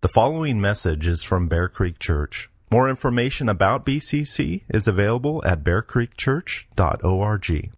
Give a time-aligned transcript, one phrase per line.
[0.00, 2.48] The following message is from Bear Creek Church.
[2.70, 7.70] More information about BCC is available at bearcreekchurch.org.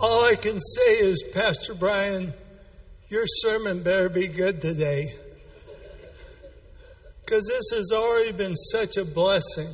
[0.00, 2.32] All I can say is, Pastor Brian,
[3.08, 5.14] your sermon better be good today.
[7.24, 9.70] Because this has already been such a blessing.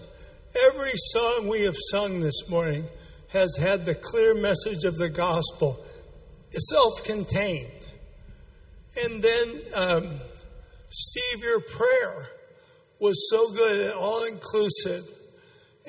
[0.72, 2.86] Every song we have sung this morning
[3.28, 5.84] has had the clear message of the gospel,
[6.50, 7.88] self contained.
[9.04, 10.18] And then, um,
[10.90, 12.26] Steve, your prayer
[12.98, 15.04] was so good and all inclusive.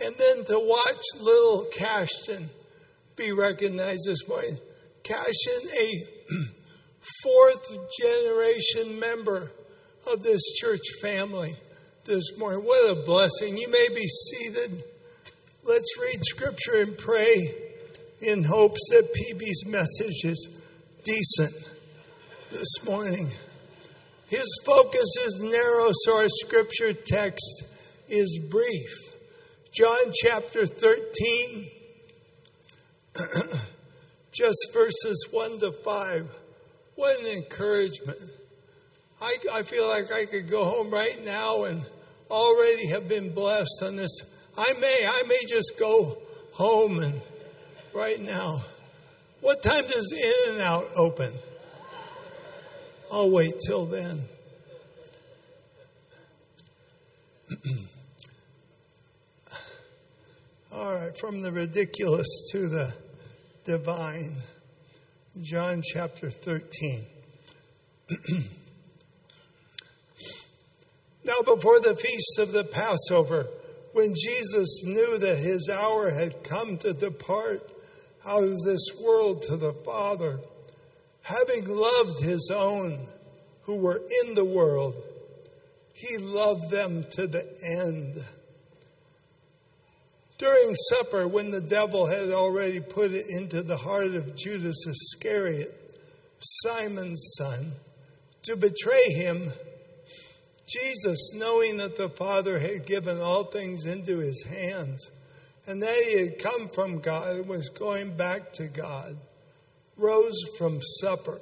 [0.04, 2.50] And then to watch little Cashton
[3.16, 4.58] be recognized this morning.
[5.04, 6.04] Cashton, a
[7.24, 9.52] fourth generation member
[10.12, 11.56] of this church family
[12.06, 12.62] this morning.
[12.62, 13.58] What a blessing.
[13.58, 14.84] You may be seated.
[15.64, 17.54] Let's read scripture and pray
[18.22, 20.60] in hopes that PB's message is
[21.04, 21.54] decent
[22.52, 23.30] this morning.
[24.30, 27.66] His focus is narrow, so our scripture text
[28.08, 29.16] is brief.
[29.72, 31.70] John chapter 13,
[34.32, 36.38] just verses 1 to 5.
[36.94, 38.20] What an encouragement.
[39.20, 41.82] I, I feel like I could go home right now and
[42.30, 44.12] already have been blessed on this.
[44.56, 46.20] I may, I may just go
[46.54, 47.20] home and
[47.96, 48.62] right now.
[49.42, 51.34] What time does In-N-Out open?
[53.12, 54.22] I'll wait till then.
[60.72, 62.94] All right, from the ridiculous to the
[63.64, 64.36] divine.
[65.42, 67.06] John chapter 13.
[71.26, 73.48] now, before the feast of the Passover,
[73.94, 77.72] when Jesus knew that his hour had come to depart
[78.24, 80.40] out of this world to the Father,
[81.30, 83.08] having loved his own
[83.62, 84.96] who were in the world,
[85.94, 87.46] he loved them to the
[87.80, 88.16] end.
[90.40, 95.76] During supper, when the devil had already put it into the heart of Judas Iscariot,
[96.40, 97.74] Simon's son,
[98.44, 99.52] to betray him,
[100.66, 105.12] Jesus, knowing that the Father had given all things into his hands
[105.68, 109.18] and that he had come from God and was going back to God,
[110.00, 111.40] rose from supper.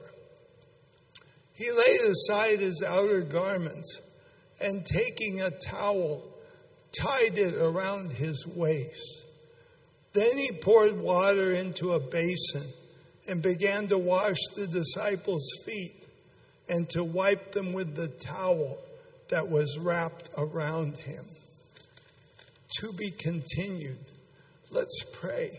[1.54, 4.02] He laid aside his outer garments
[4.60, 6.24] and taking a towel,
[7.00, 9.26] tied it around his waist.
[10.14, 12.66] Then he poured water into a basin
[13.28, 16.08] and began to wash the disciples' feet
[16.70, 18.78] and to wipe them with the towel
[19.30, 21.26] that was wrapped around him.
[22.80, 24.00] To be continued.
[24.70, 25.52] Let's pray.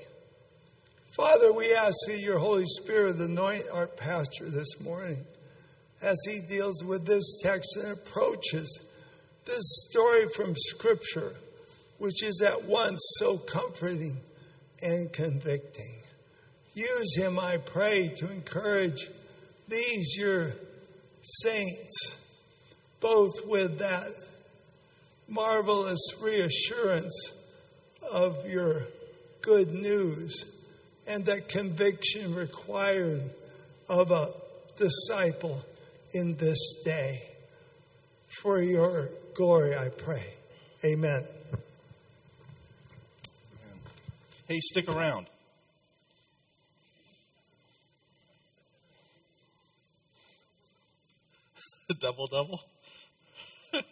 [1.18, 5.26] Father, we ask that your Holy Spirit anoint our pastor this morning
[6.00, 8.92] as he deals with this text and approaches
[9.44, 11.32] this story from Scripture,
[11.98, 14.18] which is at once so comforting
[14.80, 15.96] and convicting.
[16.74, 19.08] Use him, I pray, to encourage
[19.66, 20.52] these, your
[21.20, 22.30] saints,
[23.00, 24.06] both with that
[25.26, 27.34] marvelous reassurance
[28.12, 28.82] of your
[29.42, 30.57] good news
[31.08, 33.22] and that conviction required
[33.88, 34.28] of a
[34.76, 35.64] disciple
[36.12, 37.22] in this day.
[38.42, 40.22] For your glory, I pray.
[40.84, 41.24] Amen.
[44.46, 45.26] Hey, stick around.
[52.00, 52.60] double double.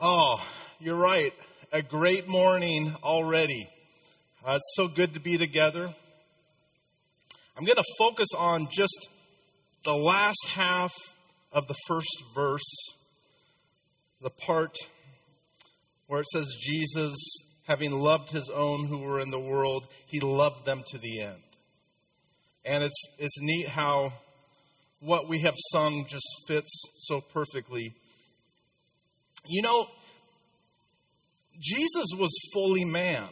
[0.00, 0.44] oh,
[0.80, 1.32] you're right.
[1.72, 3.70] A great morning already.
[4.44, 5.94] Uh, it's so good to be together.
[7.56, 9.08] I'm going to focus on just
[9.84, 10.92] the last half
[11.52, 12.68] of the first verse,
[14.20, 14.76] the part
[16.08, 17.14] where it says, Jesus,
[17.68, 21.42] having loved his own who were in the world, he loved them to the end.
[22.64, 24.12] And it's, it's neat how
[24.98, 27.94] what we have sung just fits so perfectly.
[29.46, 29.86] You know,
[31.60, 33.28] Jesus was fully man.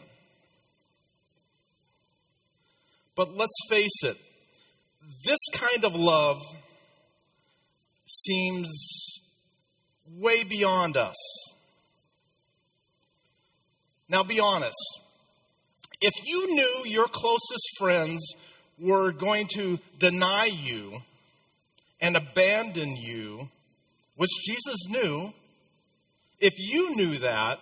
[3.15, 4.17] But let's face it,
[5.25, 6.37] this kind of love
[8.05, 8.69] seems
[10.07, 11.15] way beyond us.
[14.07, 15.01] Now, be honest.
[16.01, 18.35] If you knew your closest friends
[18.79, 21.01] were going to deny you
[21.99, 23.49] and abandon you,
[24.15, 25.33] which Jesus knew,
[26.39, 27.59] if you knew that,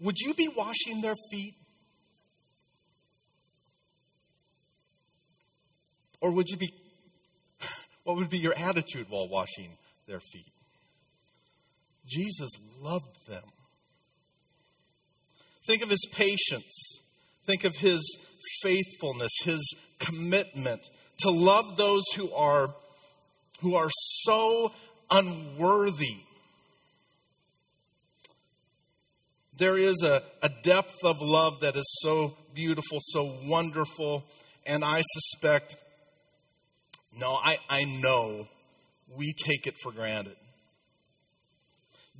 [0.00, 1.54] would you be washing their feet?
[6.20, 6.72] Or would you be
[8.04, 10.52] What would be your attitude while washing their feet?
[12.06, 12.50] Jesus
[12.80, 13.44] loved them.
[15.66, 17.02] Think of his patience.
[17.44, 18.18] Think of his
[18.62, 20.80] faithfulness, his commitment
[21.20, 22.68] to love those who are
[23.60, 23.90] who are
[24.22, 24.72] so
[25.10, 26.16] unworthy.
[29.58, 34.24] There is a, a depth of love that is so beautiful, so wonderful,
[34.64, 35.74] and I suspect,
[37.12, 38.46] no, I, I know
[39.16, 40.36] we take it for granted.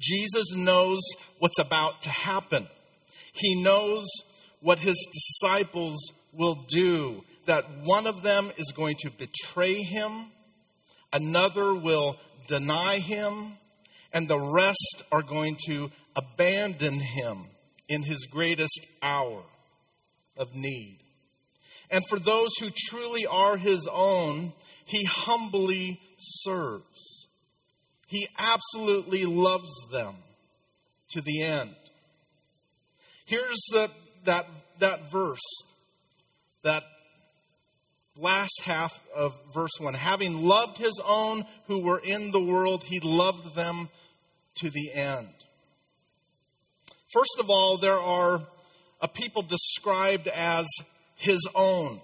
[0.00, 0.98] Jesus knows
[1.38, 2.66] what's about to happen.
[3.34, 4.04] He knows
[4.60, 10.32] what his disciples will do, that one of them is going to betray him,
[11.12, 12.16] another will
[12.48, 13.58] deny him,
[14.12, 17.44] and the rest are going to abandon him
[17.88, 19.42] in his greatest hour
[20.36, 20.98] of need.
[21.90, 24.52] And for those who truly are his own,
[24.84, 27.28] he humbly serves.
[28.06, 30.16] He absolutely loves them
[31.10, 31.74] to the end.
[33.26, 33.90] Here's the,
[34.24, 34.46] that,
[34.78, 35.38] that verse,
[36.62, 36.84] that
[38.18, 39.94] last half of verse 1.
[39.94, 43.88] Having loved his own who were in the world, he loved them
[44.56, 45.28] to the end.
[47.12, 48.40] First of all, there are
[49.00, 50.66] a people described as
[51.14, 52.00] his own.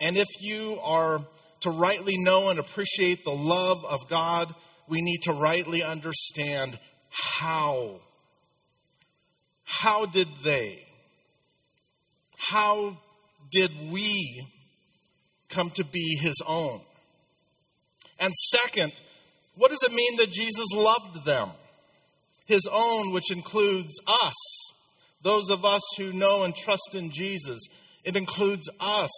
[0.00, 1.20] And if you are
[1.60, 4.52] to rightly know and appreciate the love of God,
[4.88, 6.78] we need to rightly understand
[7.10, 8.00] how
[9.64, 10.84] how did they?
[12.36, 12.98] How
[13.50, 14.46] did we
[15.54, 16.80] come to be his own?
[18.18, 18.92] And second,
[19.56, 21.50] what does it mean that Jesus loved them?
[22.46, 24.34] His own, which includes us,
[25.22, 27.60] those of us who know and trust in Jesus.
[28.04, 29.10] It includes us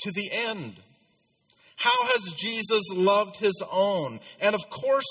[0.00, 0.80] to the end.
[1.76, 4.20] How has Jesus loved his own?
[4.40, 5.06] And of course,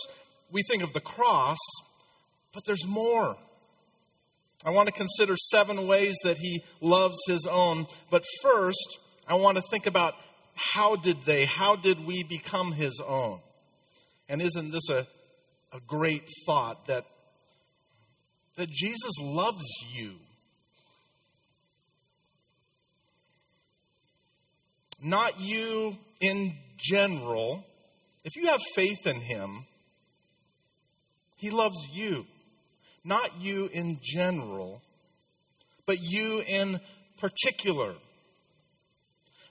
[0.52, 1.58] we think of the cross,
[2.54, 3.38] but there's more.
[4.66, 7.86] I want to consider seven ways that he loves his own.
[8.12, 10.16] But first, I want to think about
[10.60, 13.40] how did they, how did we become his own?
[14.28, 15.08] And isn't this a,
[15.74, 17.06] a great thought that,
[18.58, 20.16] that Jesus loves you?
[25.02, 27.66] Not you in general.
[28.24, 29.66] If you have faith in him,
[31.38, 32.26] he loves you
[33.04, 34.82] not you in general,
[35.86, 36.80] but you in
[37.18, 37.96] particular.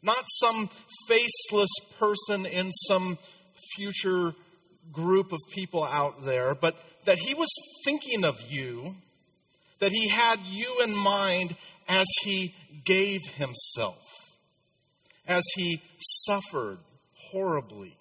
[0.02, 0.70] Not some
[1.08, 3.18] faceless person in some
[3.74, 4.34] future
[4.92, 7.48] group of people out there, but that he was
[7.84, 8.94] thinking of you,
[9.80, 11.56] that he had you in mind
[11.88, 12.54] as he
[12.84, 14.02] gave himself,
[15.26, 16.78] as he suffered
[17.30, 17.98] horribly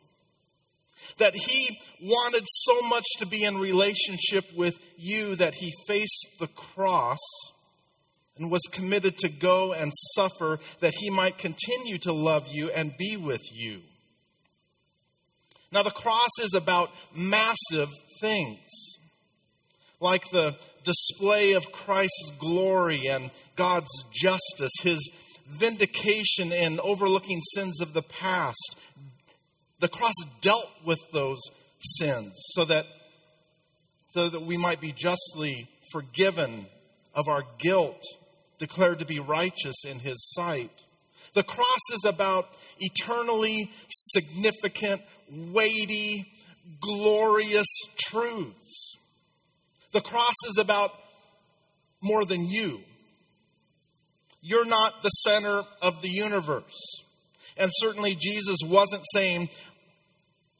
[1.17, 6.47] that he wanted so much to be in relationship with you that he faced the
[6.47, 7.19] cross
[8.39, 12.95] and was committed to go and suffer that he might continue to love you and
[12.98, 13.81] be with you.
[15.72, 17.89] Now, the cross is about massive
[18.22, 18.60] things,
[20.00, 25.12] like the display of Christ's glory and God's justice, his
[25.48, 28.78] vindication in overlooking sins of the past,
[29.80, 31.39] the cross dealt with those
[31.80, 32.86] sins so that,
[34.10, 36.65] so that we might be justly forgiven
[37.13, 38.01] of our guilt,
[38.57, 40.83] declared to be righteous in His sight.
[41.33, 42.47] The cross is about
[42.79, 46.31] eternally significant, weighty,
[46.81, 47.67] glorious
[47.99, 48.97] truths.
[49.91, 50.91] The cross is about
[52.01, 52.81] more than you.
[54.41, 57.03] You're not the center of the universe.
[57.57, 59.49] And certainly Jesus wasn't saying,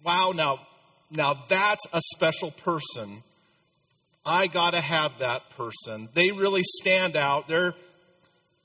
[0.04, 0.60] wow, now,
[1.12, 3.24] now that's a special person.
[4.26, 6.10] I got to have that person.
[6.14, 7.48] They really stand out.
[7.48, 7.76] They're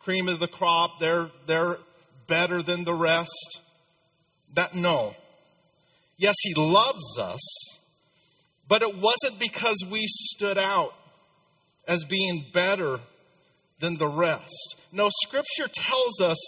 [0.05, 1.01] cream of the crop.
[1.01, 1.79] They're, they're
[2.27, 3.61] better than the rest.
[4.55, 5.15] That, no.
[6.19, 7.41] Yes, he loves us,
[8.69, 10.95] but it wasn't because we stood out
[11.89, 13.01] as being better
[13.81, 14.77] than the rest.
[14.93, 16.39] No, Scripture tells us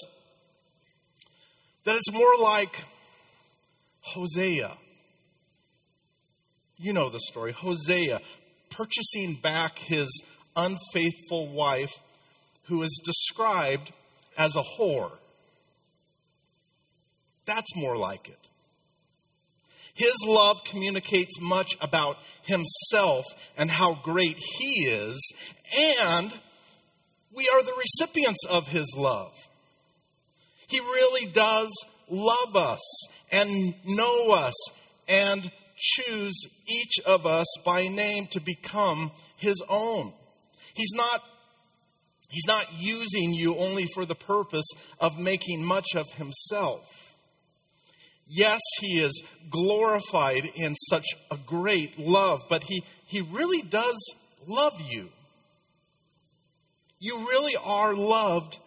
[1.85, 2.85] that it's more like
[4.01, 4.77] Hosea.
[6.77, 7.53] You know the story.
[7.53, 8.21] Hosea
[8.71, 10.09] purchasing back his
[10.57, 11.93] unfaithful wife,
[12.65, 13.93] who is described
[14.37, 15.19] as a whore.
[17.47, 18.39] That's more like it.
[19.95, 23.25] His love communicates much about himself
[23.57, 25.33] and how great he is,
[25.79, 26.33] and
[27.33, 29.35] we are the recipients of his love.
[30.67, 31.71] He really does
[32.09, 32.81] love us
[33.31, 34.55] and know us
[35.07, 40.13] and choose each of us by name to become his own.
[40.75, 41.23] He's not
[42.35, 44.67] He's not using you only for the purpose
[44.99, 47.17] of making much of himself.
[48.27, 53.97] Yes, he is glorified in such a great love, but he, he really does
[54.49, 55.11] love you.
[56.99, 58.59] You really are loved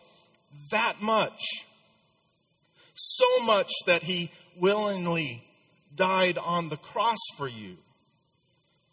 [0.71, 1.41] that much.
[2.93, 5.43] So much that he willingly
[5.93, 7.75] died on the cross for you.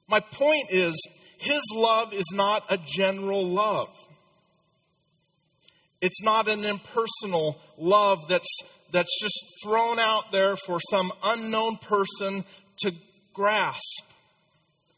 [0.09, 1.01] My point is,
[1.39, 3.95] his love is not a general love.
[6.05, 8.61] It's not an impersonal love that's,
[8.93, 12.45] that's just thrown out there for some unknown person
[12.81, 12.93] to
[13.33, 14.05] grasp.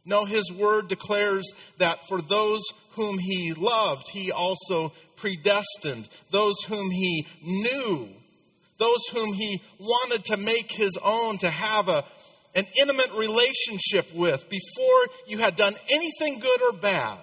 [0.04, 1.44] No, his word declares
[1.78, 2.60] that for those
[2.96, 6.08] whom he loved, he also predestined.
[6.32, 8.08] Those whom he knew,
[8.78, 12.04] those whom he wanted to make his own, to have a,
[12.56, 17.18] an intimate relationship with before you had done anything good or bad,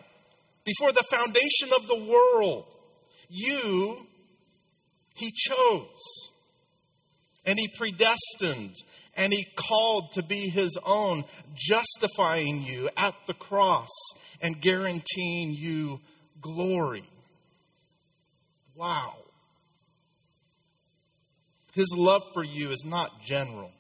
[0.63, 2.73] before the foundation of the world.
[3.36, 3.98] You,
[5.16, 6.30] He chose.
[7.46, 8.75] And He predestined.
[9.16, 11.24] And He called to be His own,
[11.56, 13.90] justifying you at the cross
[14.40, 16.00] and guaranteeing you
[16.42, 17.10] glory.
[18.75, 19.16] Wow.
[21.74, 23.72] His love for you is not general,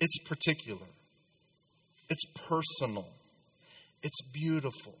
[0.00, 0.86] it's particular,
[2.10, 3.08] it's personal,
[4.02, 4.94] it's beautiful,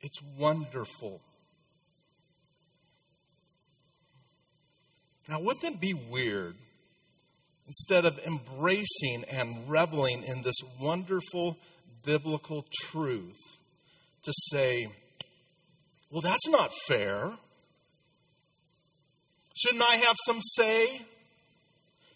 [0.00, 1.20] it's wonderful.
[5.28, 6.56] Now, wouldn't it be weird,
[7.66, 11.58] instead of embracing and reveling in this wonderful
[12.04, 13.38] biblical truth,
[14.24, 14.86] to say,
[16.10, 17.32] well, that's not fair?
[19.54, 21.02] Shouldn't I have some say?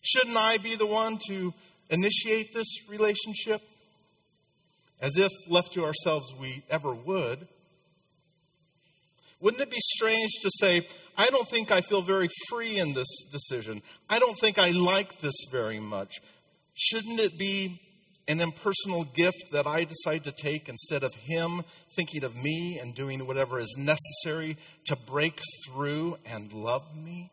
[0.02, 1.52] Shouldn't I be the one to
[1.90, 3.60] initiate this relationship?
[5.00, 7.46] As if left to ourselves we ever would.
[9.40, 13.08] Wouldn't it be strange to say, I don't think I feel very free in this
[13.30, 13.82] decision.
[14.08, 16.14] I don't think I like this very much.
[16.74, 17.80] Shouldn't it be
[18.28, 21.62] an impersonal gift that I decide to take instead of Him
[21.94, 27.30] thinking of me and doing whatever is necessary to break through and love me?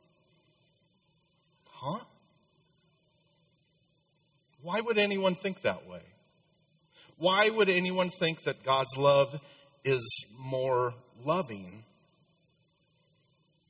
[1.70, 2.04] Huh?
[4.62, 6.02] Why would anyone think that way?
[7.18, 9.28] Why would anyone think that God's love
[9.84, 10.94] is more
[11.24, 11.84] loving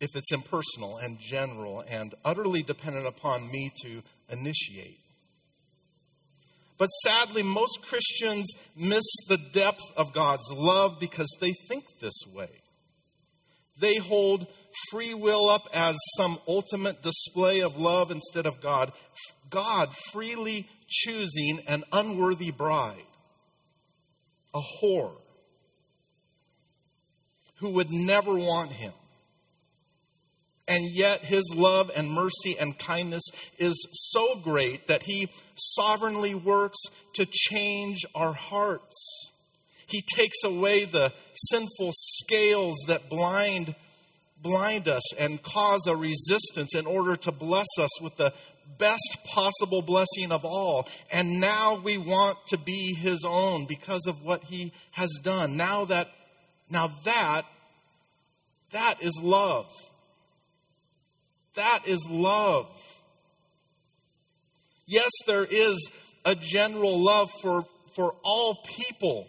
[0.04, 5.00] if it's impersonal and general and utterly dependent upon me to initiate.
[6.78, 12.50] But sadly, most Christians miss the depth of God's love because they think this way.
[13.80, 14.46] They hold
[14.92, 18.92] free will up as some ultimate display of love instead of God.
[19.50, 23.08] God freely choosing an unworthy bride,
[24.54, 25.16] a whore,
[27.60, 28.92] who would never want him.
[30.68, 33.24] And yet, his love and mercy and kindness
[33.58, 36.80] is so great that he sovereignly works
[37.16, 39.32] to change our hearts.
[39.88, 41.12] He takes away the
[41.50, 43.76] sinful scales that blind,
[44.42, 48.34] blind us and cause a resistance in order to bless us with the
[48.78, 50.88] best possible blessing of all.
[51.12, 55.58] And now we want to be his own because of what he has done.
[55.58, 56.10] Now that,
[56.70, 57.46] now that,
[58.72, 59.70] that is love.
[61.56, 62.68] That is love.
[64.86, 65.90] Yes, there is
[66.26, 67.64] a general love for,
[67.96, 69.28] for all people,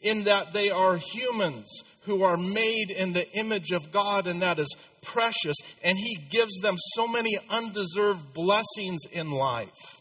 [0.00, 4.58] in that they are humans who are made in the image of God, and that
[4.58, 10.00] is precious, and He gives them so many undeserved blessings in life.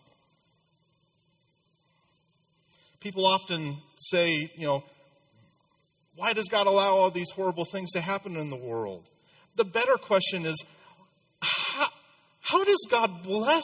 [3.00, 4.84] People often say, you know,
[6.16, 9.08] why does God allow all these horrible things to happen in the world?
[9.56, 10.64] The better question is,
[11.42, 11.88] how,
[12.42, 13.64] how does God bless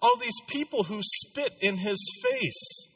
[0.00, 2.88] all these people who spit in his face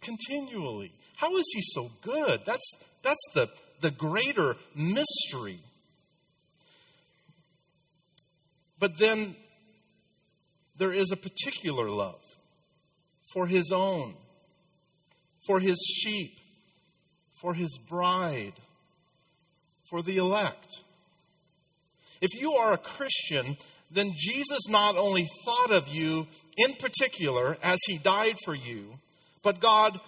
[0.00, 0.92] continually?
[1.16, 2.42] How is he so good?
[2.44, 2.70] That's,
[3.02, 3.48] that's the,
[3.80, 5.60] the greater mystery.
[8.78, 9.34] But then
[10.76, 12.22] there is a particular love
[13.32, 14.14] for his own,
[15.46, 16.38] for his sheep,
[17.40, 18.54] for his bride,
[19.90, 20.84] for the elect.
[22.20, 23.56] If you are a Christian,
[23.90, 28.94] then Jesus not only thought of you in particular as he died for you,
[29.42, 29.98] but God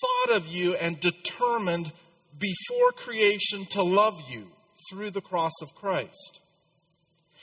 [0.00, 1.92] thought of you and determined
[2.38, 4.46] before creation to love you
[4.90, 6.40] through the cross of Christ.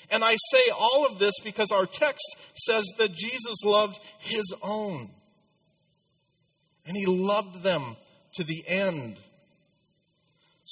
[0.09, 5.09] And I say all of this because our text says that Jesus loved his own.
[6.85, 7.95] And he loved them
[8.35, 9.17] to the end.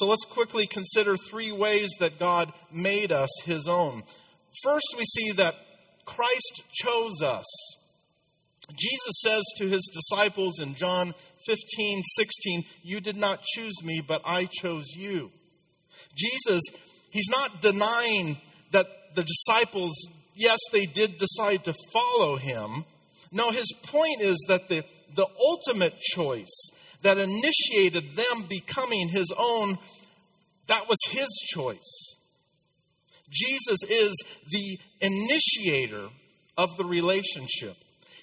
[0.01, 4.01] So let's quickly consider three ways that God made us his own.
[4.63, 5.53] First, we see that
[6.05, 7.46] Christ chose us.
[8.70, 11.13] Jesus says to his disciples in John
[11.46, 15.31] 15, 16, You did not choose me, but I chose you.
[16.15, 16.63] Jesus,
[17.12, 18.38] he's not denying
[18.72, 19.93] that the disciples,
[20.34, 22.86] yes, they did decide to follow him.
[23.31, 29.77] No, his point is that the, the ultimate choice that initiated them becoming his own,
[30.67, 32.15] that was his choice.
[33.29, 34.13] Jesus is
[34.50, 36.08] the initiator
[36.58, 37.75] of the relationship.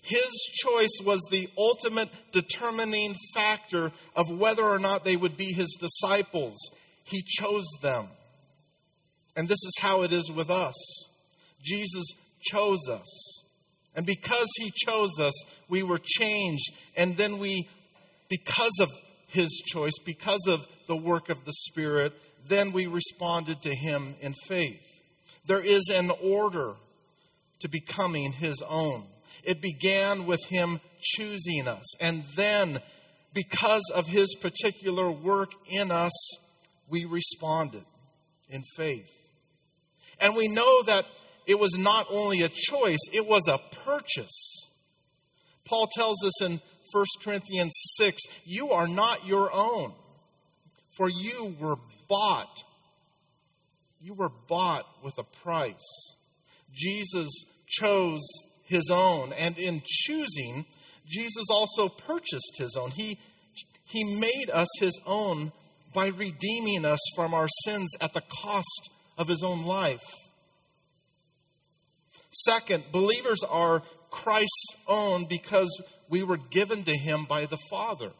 [0.03, 0.29] His
[0.65, 6.57] choice was the ultimate determining factor of whether or not they would be his disciples.
[7.05, 8.09] He chose them.
[9.35, 10.75] And this is how it is with us.
[11.63, 12.05] Jesus
[12.41, 13.43] chose us.
[13.95, 15.35] And because he chose us,
[15.69, 16.73] we were changed.
[16.97, 17.69] And then we,
[18.29, 18.91] because of
[19.29, 22.13] his choice, because of the work of the Spirit,
[22.47, 24.83] then we responded to him in faith.
[25.47, 26.75] There is an order
[27.61, 29.05] to becoming his own.
[29.45, 31.85] It began with him choosing us.
[32.01, 32.79] And then,
[33.35, 36.13] because of his particular work in us,
[36.89, 37.85] we responded
[38.49, 39.11] in faith.
[40.21, 41.07] And we know that
[41.47, 44.67] it was not only a choice, it was a purchase.
[45.65, 46.61] Paul tells us in
[46.93, 49.93] 1 Corinthians 6 You are not your own,
[50.97, 51.77] for you were
[52.09, 52.63] bought.
[54.01, 56.15] You were bought with a price.
[56.73, 57.29] Jesus
[57.67, 58.23] chose
[58.65, 60.67] his own, and in choosing,
[61.07, 62.91] Jesus also purchased his own.
[62.91, 63.19] He,
[63.85, 65.53] he made us his own
[65.95, 70.05] by redeeming us from our sins at the cost of his own life.
[72.31, 75.71] Second, believers are Christ's own because
[76.09, 78.13] we were given to him by the Father.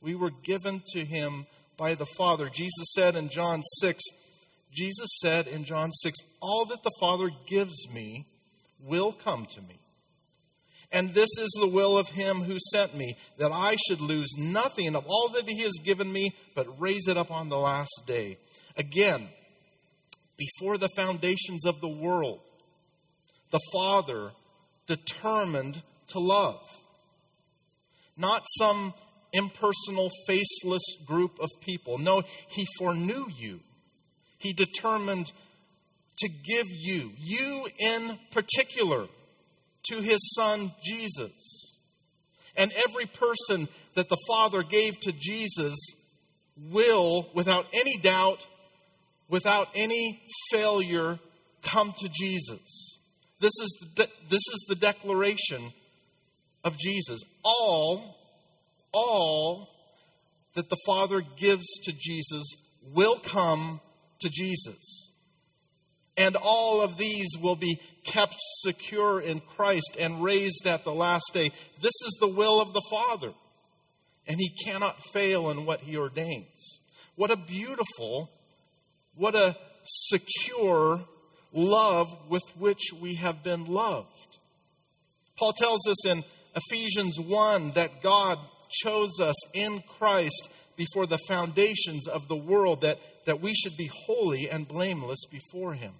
[0.00, 2.48] We were given to him by the Father.
[2.48, 4.02] Jesus said in John 6,
[4.72, 8.26] Jesus said in John 6, All that the Father gives me
[8.80, 9.78] will come to me.
[10.90, 14.94] And this is the will of him who sent me, that I should lose nothing
[14.94, 18.38] of all that he has given me, but raise it up on the last day.
[18.76, 19.28] Again,
[20.36, 22.40] before the foundations of the world,
[23.52, 24.32] the Father
[24.86, 26.66] determined to love.
[28.16, 28.94] Not some
[29.32, 31.98] impersonal, faceless group of people.
[31.98, 33.60] No, He foreknew you.
[34.38, 35.32] He determined
[36.18, 39.06] to give you, you in particular,
[39.84, 41.72] to His Son Jesus.
[42.56, 45.74] And every person that the Father gave to Jesus
[46.70, 48.46] will, without any doubt,
[49.28, 51.18] without any failure,
[51.62, 52.91] come to Jesus.
[53.42, 55.72] This is the, this is the declaration
[56.62, 57.22] of Jesus.
[57.42, 58.16] All,
[58.92, 59.68] all
[60.54, 62.44] that the Father gives to Jesus
[62.94, 63.80] will come
[64.20, 65.10] to Jesus.
[66.16, 71.24] And all of these will be kept secure in Christ and raised at the last
[71.32, 71.48] day.
[71.80, 73.32] This is the will of the Father.
[74.28, 76.78] And He cannot fail in what He ordains.
[77.16, 78.30] What a beautiful,
[79.16, 81.00] what a secure
[81.52, 84.38] love with which we have been loved.
[85.38, 88.38] Paul tells us in Ephesians 1 that God
[88.70, 93.90] chose us in Christ before the foundations of the world, that, that we should be
[94.06, 95.92] holy and blameless before Him.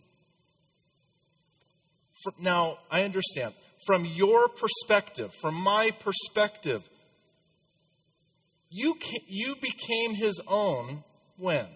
[2.23, 3.55] For, now, I understand.
[3.87, 6.89] From your perspective, from my perspective,
[8.71, 11.05] you, you became His own
[11.37, 11.67] when?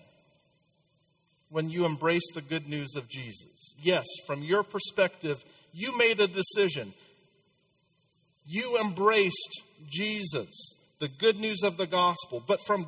[1.57, 3.75] When you embrace the good news of Jesus.
[3.79, 5.43] Yes, from your perspective,
[5.73, 6.93] you made a decision.
[8.45, 12.45] You embraced Jesus, the good news of the gospel.
[12.47, 12.87] But from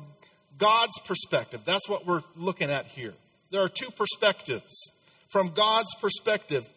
[0.59, 3.15] God's perspective, that's what we're looking at here.
[3.49, 4.91] There are two perspectives.
[5.29, 6.69] From God's perspective,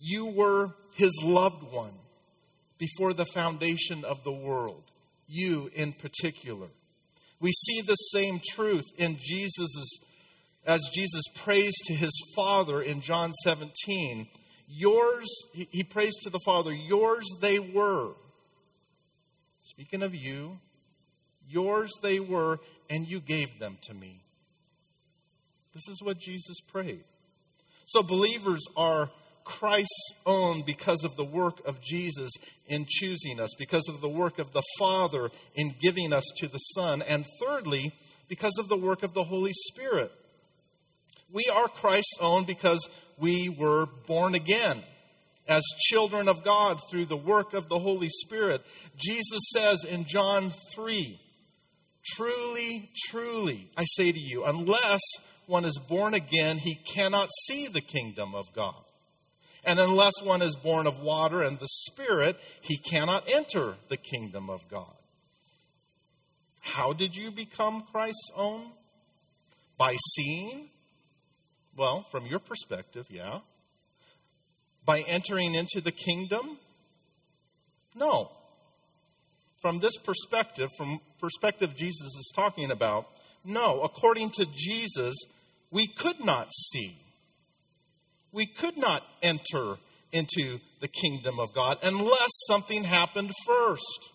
[0.00, 1.94] you were his loved one
[2.76, 4.82] before the foundation of the world,
[5.28, 6.66] you in particular.
[7.38, 10.00] We see the same truth in Jesus'
[10.66, 14.28] as Jesus prays to his Father in John 17,
[14.66, 18.12] yours, he prays to the Father, yours they were.
[19.60, 20.58] Speaking of you,
[21.48, 24.22] yours they were, and you gave them to me.
[25.74, 27.04] This is what Jesus prayed.
[27.86, 29.10] So believers are
[29.44, 32.30] Christ's own because of the work of Jesus
[32.66, 36.58] in choosing us, because of the work of the Father in giving us to the
[36.58, 37.92] Son, and thirdly,
[38.28, 40.10] because of the work of the Holy Spirit
[41.32, 44.82] we are Christ's own because we were born again
[45.46, 48.62] as children of God through the work of the Holy Spirit.
[48.96, 51.20] Jesus says in John 3
[52.06, 55.00] Truly, truly, I say to you, unless
[55.46, 58.82] one is born again, he cannot see the kingdom of God.
[59.64, 64.50] And unless one is born of water and the Spirit, he cannot enter the kingdom
[64.50, 64.94] of God.
[66.60, 68.70] How did you become Christ's own?
[69.78, 70.68] By seeing?
[71.76, 73.40] Well, from your perspective, yeah.
[74.84, 76.58] By entering into the kingdom?
[77.94, 78.30] No.
[79.60, 83.08] From this perspective, from perspective Jesus is talking about,
[83.44, 83.80] no.
[83.80, 85.16] According to Jesus,
[85.70, 86.96] we could not see.
[88.32, 89.76] We could not enter
[90.12, 94.13] into the kingdom of God unless something happened first.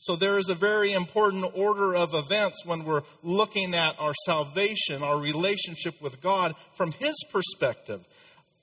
[0.00, 5.02] So there is a very important order of events when we're looking at our salvation,
[5.02, 8.06] our relationship with God from His perspective.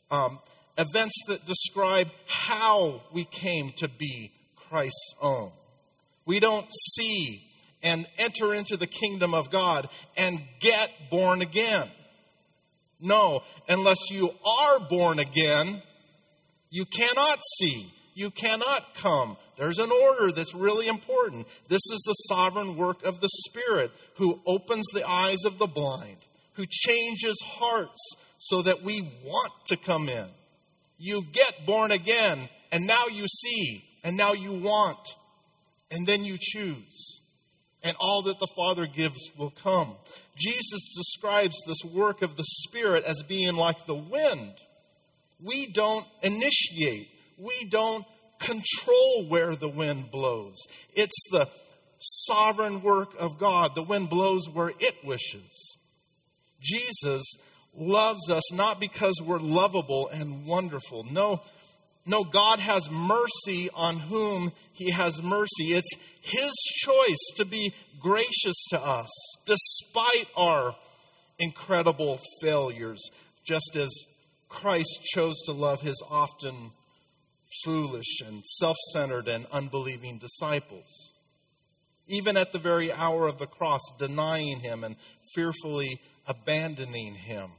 [0.09, 0.39] Um,
[0.77, 5.51] events that describe how we came to be Christ's own.
[6.25, 7.43] We don't see
[7.83, 11.89] and enter into the kingdom of God and get born again.
[13.01, 15.81] No, unless you are born again,
[16.69, 19.37] you cannot see you cannot come.
[19.57, 21.47] There's an order that's really important.
[21.67, 26.17] This is the sovereign work of the Spirit who opens the eyes of the blind,
[26.53, 30.27] who changes hearts so that we want to come in.
[30.97, 35.15] You get born again, and now you see, and now you want,
[35.91, 37.19] and then you choose.
[37.83, 39.95] And all that the Father gives will come.
[40.37, 44.53] Jesus describes this work of the Spirit as being like the wind.
[45.43, 48.05] We don't initiate we don't
[48.39, 50.57] control where the wind blows.
[50.93, 51.49] It's the
[51.99, 53.75] sovereign work of God.
[53.75, 55.77] The wind blows where it wishes.
[56.61, 57.23] Jesus
[57.75, 61.03] loves us not because we're lovable and wonderful.
[61.11, 61.41] No,
[62.05, 65.73] no, God has mercy on whom He has mercy.
[65.73, 69.09] It's His choice to be gracious to us
[69.45, 70.75] despite our
[71.39, 73.01] incredible failures,
[73.43, 73.89] just as
[74.47, 76.71] Christ chose to love His often
[77.63, 81.11] foolish and self centered and unbelieving disciples.
[82.07, 84.95] Even at the very hour of the cross, denying him and
[85.33, 87.51] fearfully abandoning him.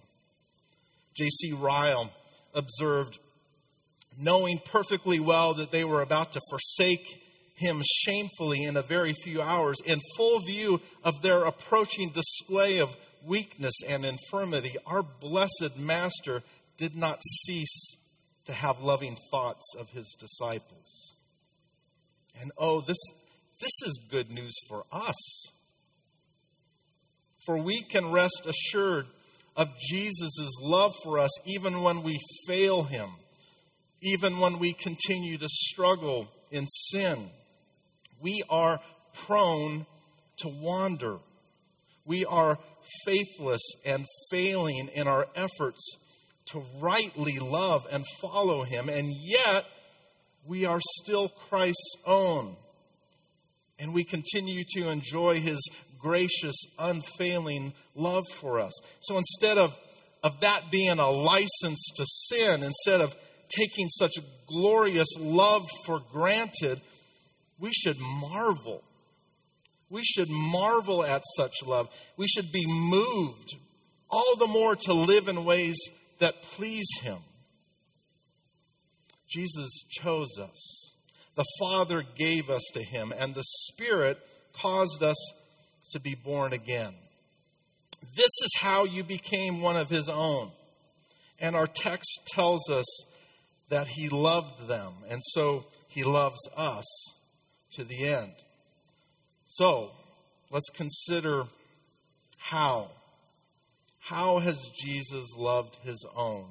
[1.17, 1.53] J.C.
[1.53, 2.13] Ryle
[2.55, 3.19] observed,
[4.19, 7.23] knowing perfectly well that they were about to forsake
[7.57, 12.95] him shamefully in a very few hours, in full view of their approaching display of
[13.25, 16.43] weakness and infirmity, our blessed Master
[16.77, 17.97] did not cease
[18.47, 21.15] to have loving thoughts of his disciples.
[22.41, 22.99] And oh, this,
[23.61, 25.51] this is good news for us.
[27.45, 29.07] For we can rest assured
[29.57, 33.11] of Jesus' love for us even when we fail him,
[34.03, 37.31] even when we continue to struggle in sin.
[38.21, 38.81] We are
[39.15, 39.87] prone
[40.39, 41.19] to wander.
[42.05, 42.59] We are
[43.05, 45.97] faithless and failing in our efforts
[46.49, 49.69] to rightly love and follow him, and yet
[50.47, 52.57] we are still Christ's own.
[53.79, 55.61] And we continue to enjoy his
[55.99, 58.73] gracious, unfailing love for us.
[59.01, 59.77] So instead of,
[60.23, 63.15] of that being a license to sin, instead of
[63.49, 64.13] taking such
[64.47, 66.81] glorious love for granted,
[67.59, 68.83] we should marvel.
[69.91, 71.89] We should marvel at such love.
[72.17, 73.57] We should be moved
[74.09, 75.77] all the more to live in ways
[76.19, 77.19] that please Him.
[79.29, 80.91] Jesus chose us.
[81.37, 84.19] The Father gave us to Him, and the Spirit
[84.53, 85.17] caused us
[85.93, 86.95] to be born again.
[88.15, 90.51] This is how you became one of His own.
[91.39, 92.87] And our text tells us
[93.69, 96.85] that He loved them, and so He loves us
[97.73, 98.33] to the end.
[99.49, 99.91] So,
[100.51, 101.45] let's consider
[102.39, 102.91] how
[104.07, 106.47] how has Jesus loved his own?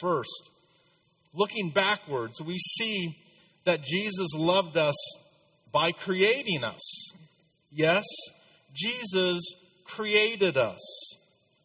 [0.00, 0.52] First,
[1.34, 3.16] looking backwards, we see
[3.64, 4.94] that Jesus loved us
[5.72, 7.12] by creating us.
[7.72, 8.04] Yes,
[8.72, 9.40] Jesus
[9.84, 10.78] created us.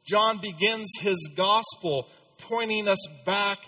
[0.08, 3.60] John begins his gospel pointing us back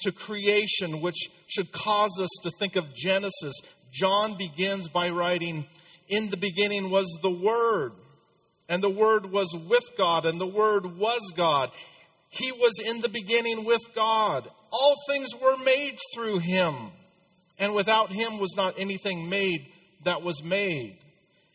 [0.00, 3.54] to creation, which should cause us to think of Genesis.
[3.92, 5.66] John begins by writing,
[6.08, 7.92] In the beginning was the Word,
[8.68, 11.70] and the Word was with God, and the Word was God.
[12.28, 14.48] He was in the beginning with God.
[14.72, 16.74] All things were made through Him,
[17.58, 19.66] and without Him was not anything made
[20.04, 20.98] that was made.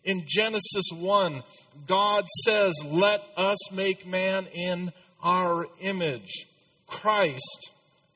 [0.04, 1.44] In Genesis 1,
[1.86, 4.92] God says, Let us make man in
[5.22, 6.48] our image.
[6.88, 7.72] Christ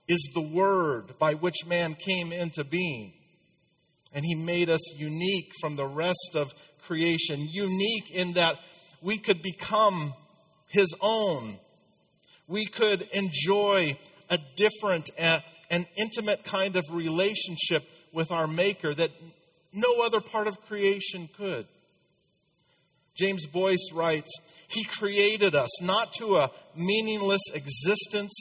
[0.07, 3.13] is the Word by which man came into being.
[4.13, 6.53] And He made us unique from the rest of
[6.83, 8.59] creation, unique in that
[9.03, 10.13] we could become
[10.67, 11.57] His own.
[12.47, 13.97] We could enjoy
[14.29, 19.11] a different uh, and intimate kind of relationship with our Maker that
[19.73, 21.67] no other part of creation could.
[23.15, 24.31] James Boice writes,
[24.67, 28.33] He created us not to a meaningless existence,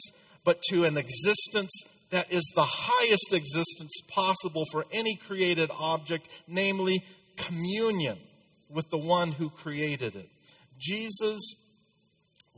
[0.43, 1.71] but to an existence
[2.09, 7.03] that is the highest existence possible for any created object, namely
[7.35, 8.17] communion
[8.69, 10.29] with the one who created it.
[10.83, 11.39] Jesus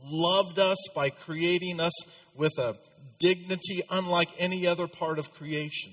[0.02, 1.92] loved us by creating us
[2.34, 2.76] with a
[3.18, 5.92] dignity unlike any other part of creation.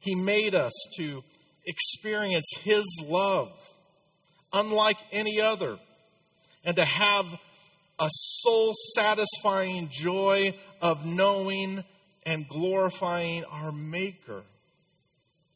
[0.00, 1.22] He made us to
[1.64, 3.56] experience His love
[4.52, 5.78] unlike any other,
[6.64, 7.26] and to have
[7.98, 11.82] a soul satisfying joy of knowing
[12.26, 14.42] and glorifying our Maker.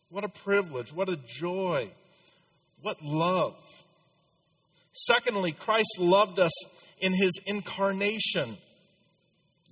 [0.09, 1.91] What a privilege, what a joy,
[2.81, 3.61] what love.
[4.97, 6.53] Secondly, Christ loved us
[7.01, 8.57] in his incarnation.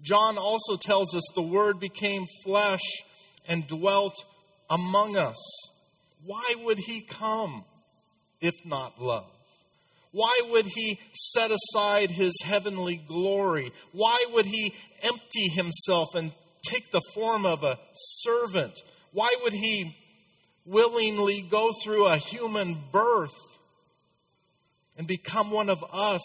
[0.03, 2.83] John also tells us the Word became flesh
[3.49, 4.15] and dwelt
[4.69, 5.37] among us.
[6.25, 7.65] Why would he come
[8.43, 9.31] if not love?
[10.13, 13.73] Why would he set aside his heavenly glory?
[13.93, 16.33] Why would he empty himself and
[16.67, 18.79] take the form of a servant?
[19.13, 19.97] Why would he
[20.67, 23.54] willingly go through a human birth
[24.96, 26.22] and become one of us?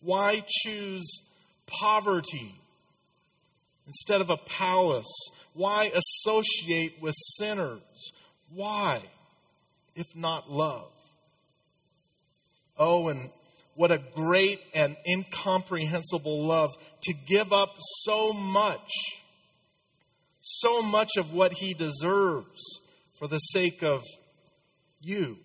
[0.00, 1.22] Why choose
[1.66, 2.54] poverty
[3.86, 5.12] instead of a palace?
[5.54, 8.12] Why associate with sinners?
[8.52, 9.02] Why,
[9.94, 10.90] if not love?
[12.76, 13.30] Oh, and
[13.76, 16.70] what a great and incomprehensible love
[17.02, 18.90] to give up so much,
[20.40, 22.62] so much of what he deserves
[23.18, 24.02] for the sake of
[25.00, 25.38] you,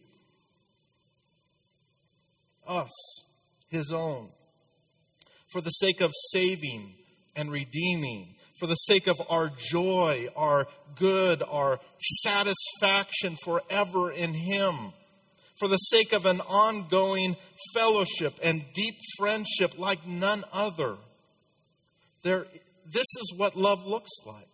[2.69, 3.25] us,
[3.69, 4.29] his own,
[5.51, 6.95] for the sake of saving
[7.35, 11.79] and redeeming, for the sake of our joy, our good, our
[12.21, 14.93] satisfaction forever in him
[15.59, 17.35] for the sake of an ongoing
[17.73, 20.95] fellowship and deep friendship like none other.
[22.23, 22.45] There,
[22.85, 24.45] this is what love looks like.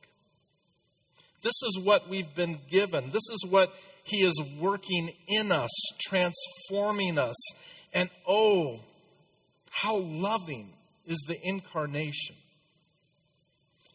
[1.43, 3.12] This is what we've been given.
[3.12, 3.71] This is what
[4.04, 5.69] He is working in us,
[6.01, 7.36] transforming us.
[7.96, 8.82] And oh,
[9.72, 10.74] how loving
[11.08, 12.36] is the incarnation.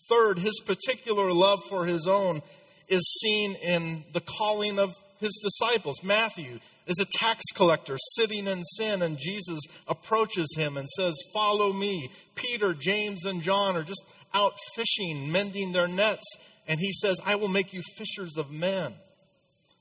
[0.09, 2.41] Third, His particular love for His own
[2.89, 6.03] is seen in the calling of his disciples.
[6.03, 11.73] Matthew is a tax collector sitting in sin, and Jesus approaches him and says, Follow
[11.73, 12.09] me.
[12.35, 14.03] Peter, James, and John are just
[14.35, 16.25] out fishing, mending their nets,
[16.67, 18.95] and he says, I will make you fishers of men.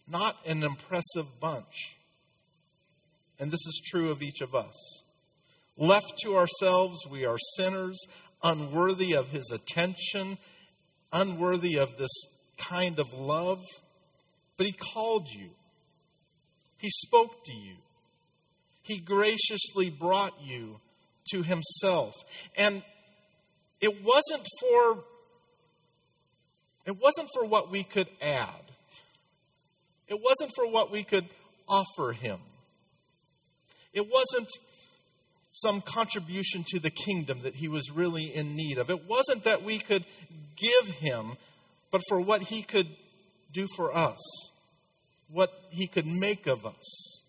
[0.08, 1.99] Not an impressive bunch.
[3.40, 5.04] And this is true of each of us.
[5.78, 7.98] Left to ourselves, we are sinners,
[8.44, 10.38] unworthy of his attention,
[11.14, 12.12] unworthy of this
[12.58, 13.62] kind of love.
[14.58, 15.50] But He called you,
[16.78, 17.76] He spoke to you,
[18.84, 20.82] He graciously brought you
[21.32, 22.14] to Himself.
[22.58, 22.84] And
[23.80, 25.04] it wasn't for
[26.86, 28.64] it wasn't for what we could add.
[30.08, 31.26] It wasn't for what we could
[31.68, 32.40] offer him.
[34.00, 34.50] It wasn't
[35.52, 38.90] some contribution to the kingdom that he was really in need of.
[38.90, 40.06] It wasn't that we could
[40.56, 41.34] give him,
[41.92, 42.88] but for what he could
[43.52, 44.18] do for us,
[45.30, 47.22] what he could make of us.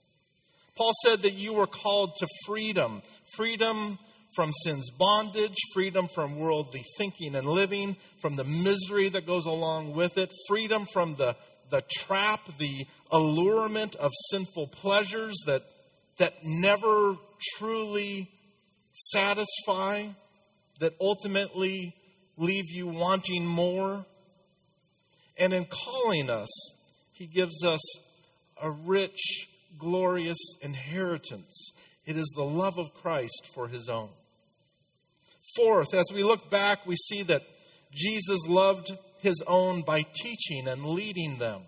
[0.76, 3.02] Paul said that you were called to freedom
[3.34, 3.98] freedom
[4.34, 9.92] from sin's bondage, freedom from worldly thinking and living, from the misery that goes along
[9.92, 11.34] with it, freedom from the,
[11.70, 15.62] the trap, the allurement of sinful pleasures that,
[16.20, 17.16] that never
[17.56, 18.30] truly
[18.92, 20.06] satisfy,
[20.78, 21.96] that ultimately
[22.36, 24.04] leave you wanting more.
[25.38, 26.48] And in calling us,
[27.12, 27.80] He gives us
[28.62, 31.72] a rich, glorious inheritance.
[32.04, 34.10] It is the love of Christ for His own.
[35.56, 37.42] Fourth, as we look back, we see that
[37.92, 41.62] Jesus loved His own by teaching and leading them.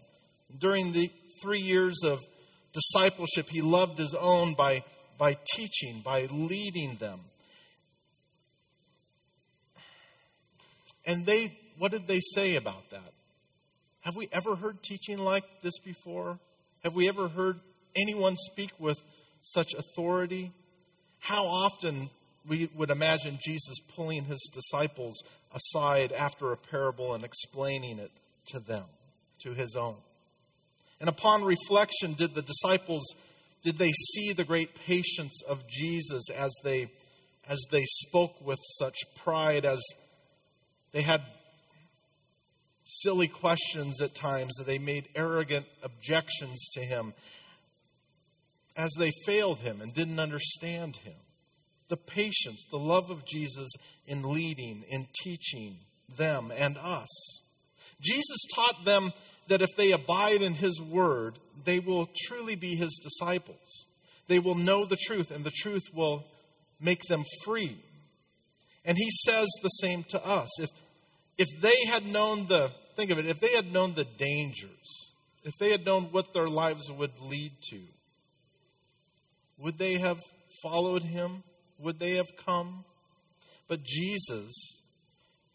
[0.59, 1.11] During the
[1.43, 2.21] three years of
[2.73, 4.85] discipleship, He loved His own by,
[5.19, 7.21] by teaching, by leading them.
[11.05, 13.13] And they, what did they say about that?
[14.01, 16.39] Have we ever heard teaching like this before?
[16.83, 17.61] Have we ever heard
[17.97, 18.99] anyone speak with
[19.43, 20.53] such authority?
[21.21, 22.11] How often
[22.49, 25.23] we would imagine Jesus pulling his disciples
[25.55, 28.11] aside after a parable and explaining it
[28.47, 28.85] to them,
[29.41, 29.97] to his own.
[31.03, 33.03] And upon reflection, did the disciples
[33.65, 36.93] did they see the great patience of Jesus as they
[37.49, 39.83] as they spoke with such pride as
[40.93, 41.23] they had
[42.85, 47.15] silly questions at times that they made arrogant objections to him
[48.77, 51.17] as they failed him and didn't understand him?
[51.88, 53.71] The patience the love of Jesus
[54.07, 55.79] in leading in teaching
[56.17, 57.41] them and us
[58.03, 59.12] Jesus taught them
[59.49, 63.87] that if they abide in his word, they will truly be his disciples.
[64.29, 66.25] They will know the truth, and the truth will
[66.81, 67.79] make them free.
[68.85, 70.49] And he says the same to us.
[70.61, 70.71] If,
[71.38, 75.12] if they had known the, think of it, if they had known the dangers,
[75.45, 77.81] if they had known what their lives would lead to,
[79.59, 80.19] would they have
[80.62, 81.43] followed him?
[81.79, 82.85] Would they have come?
[83.69, 84.81] But Jesus,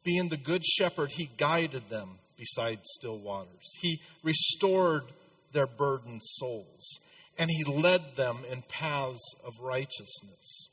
[0.04, 3.70] being the good shepherd, he guided them beside still waters.
[3.82, 5.04] He restored
[5.52, 7.00] their burdened souls,
[7.38, 10.70] and he led them in paths of righteousness.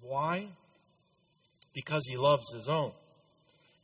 [0.00, 0.48] Why?
[1.74, 2.92] Because he loves his own.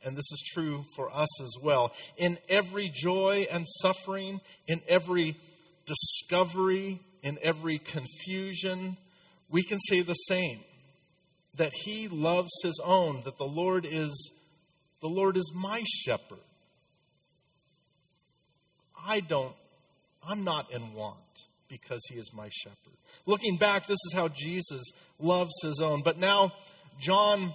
[0.03, 1.91] And this is true for us as well.
[2.17, 5.35] In every joy and suffering, in every
[5.85, 8.97] discovery, in every confusion,
[9.49, 10.59] we can say the same
[11.55, 14.31] that he loves his own, that the Lord is
[15.01, 16.39] the Lord is my shepherd.
[19.07, 19.55] I don't,
[20.27, 21.15] I'm not in want
[21.69, 22.97] because he is my shepherd.
[23.25, 24.83] Looking back, this is how Jesus
[25.17, 26.01] loves his own.
[26.03, 26.51] But now,
[26.99, 27.53] John,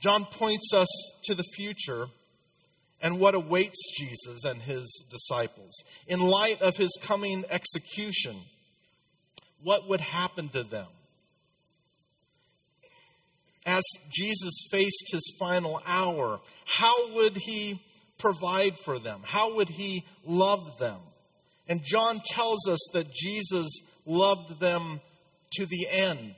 [0.00, 0.88] John points us
[1.24, 2.06] to the future
[3.02, 5.72] and what awaits Jesus and his disciples.
[6.06, 8.36] In light of his coming execution,
[9.62, 10.86] what would happen to them?
[13.66, 17.80] As Jesus faced his final hour, how would he
[18.18, 19.20] provide for them?
[19.24, 20.98] How would he love them?
[21.68, 23.68] And John tells us that Jesus
[24.04, 25.00] loved them
[25.52, 26.34] to the end.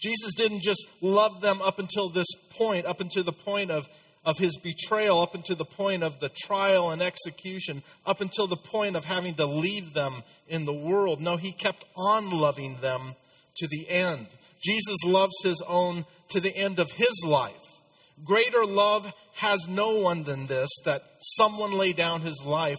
[0.00, 3.88] Jesus didn't just love them up until this point, up until the point of,
[4.24, 8.56] of his betrayal, up until the point of the trial and execution, up until the
[8.56, 11.20] point of having to leave them in the world.
[11.20, 13.16] No, he kept on loving them
[13.56, 14.28] to the end.
[14.62, 17.77] Jesus loves his own to the end of his life.
[18.24, 22.78] Greater love has no one than this that someone lay down his life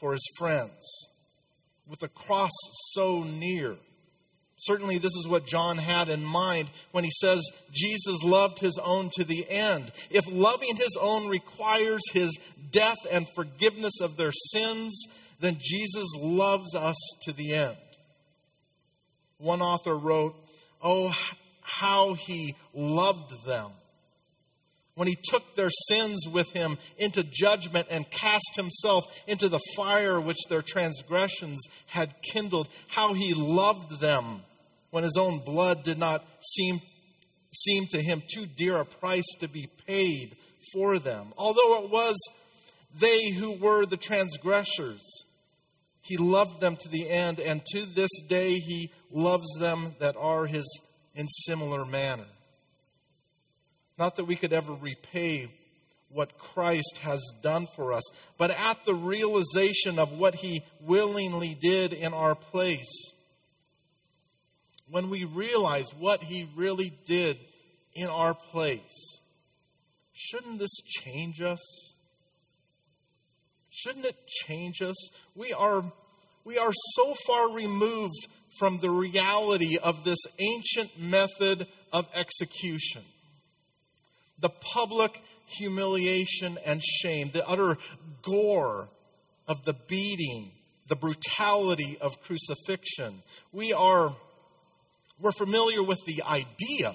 [0.00, 1.08] for his friends.
[1.86, 2.52] With the cross
[2.92, 3.76] so near.
[4.56, 9.10] Certainly, this is what John had in mind when he says Jesus loved his own
[9.14, 9.92] to the end.
[10.10, 12.38] If loving his own requires his
[12.70, 15.06] death and forgiveness of their sins,
[15.40, 17.76] then Jesus loves us to the end.
[19.36, 20.34] One author wrote,
[20.80, 21.14] Oh,
[21.60, 23.72] how he loved them
[24.94, 30.20] when he took their sins with him into judgment and cast himself into the fire
[30.20, 34.42] which their transgressions had kindled, how he loved them
[34.90, 36.80] when his own blood did not seem,
[37.52, 40.36] seem to him too dear a price to be paid
[40.72, 41.32] for them.
[41.36, 42.16] Although it was
[43.00, 45.02] they who were the transgressors,
[46.02, 50.46] he loved them to the end, and to this day he loves them that are
[50.46, 50.64] his
[51.14, 52.26] in similar manner.
[53.98, 55.50] Not that we could ever repay
[56.14, 58.04] what Christ has done for us,
[58.38, 63.12] but at the realization of what he willingly did in our place.
[64.90, 67.38] When we realize what he really did
[67.94, 69.20] in our place,
[70.12, 71.60] shouldn't this change us?
[73.70, 74.94] Shouldn't it change us?
[75.34, 75.82] We are,
[76.44, 78.28] we are so far removed
[78.58, 83.02] from the reality of this ancient method of execution
[84.44, 87.78] the public humiliation and shame, the utter
[88.20, 88.90] gore
[89.48, 90.52] of the beating,
[90.86, 93.22] the brutality of crucifixion.
[93.52, 94.14] We are
[95.18, 96.94] we're familiar with the idea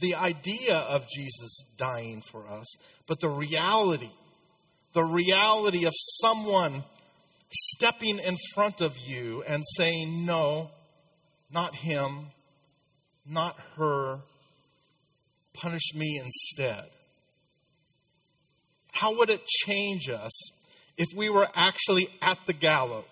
[0.00, 2.66] the idea of Jesus dying for us,
[3.06, 4.10] but the reality,
[4.92, 6.82] the reality of someone
[7.48, 10.72] stepping in front of you and saying, No,
[11.52, 12.32] not him,
[13.24, 14.22] not her.
[15.54, 16.88] Punish me instead.
[18.92, 20.32] How would it change us
[20.96, 23.04] if we were actually at the gallows?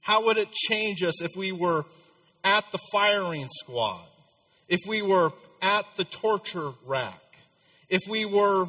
[0.00, 1.84] How would it change us if we were
[2.44, 4.06] at the firing squad?
[4.68, 5.30] If we were
[5.62, 7.20] at the torture rack?
[7.88, 8.66] If we were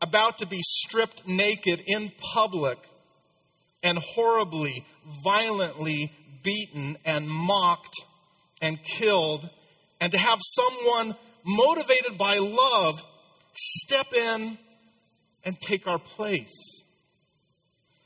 [0.00, 2.78] about to be stripped naked in public
[3.82, 4.84] and horribly,
[5.24, 6.12] violently
[6.42, 7.94] beaten and mocked
[8.60, 9.48] and killed,
[10.00, 11.16] and to have someone
[11.46, 13.02] motivated by love
[13.54, 14.58] step in
[15.44, 16.84] and take our place.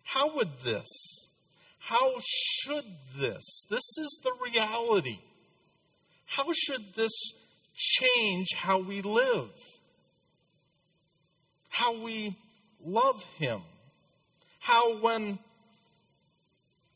[0.04, 0.88] How would this,
[1.78, 2.84] how should
[3.16, 5.18] this, this is the reality.
[6.26, 7.12] How should this
[7.74, 9.50] change how we live?
[11.70, 12.36] How we
[12.84, 13.62] love Him?
[14.60, 15.38] How, when